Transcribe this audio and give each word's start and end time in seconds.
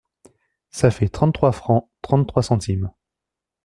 Ca 0.71 0.89
fait 0.89 1.09
trente-trois 1.09 1.51
francs, 1.51 1.87
trente-trois 2.01 2.41
centimes. 2.41 2.89